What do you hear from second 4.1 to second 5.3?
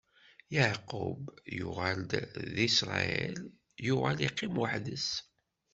iqqim weḥd-s.